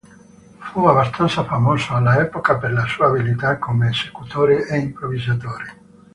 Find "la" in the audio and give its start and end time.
2.71-2.87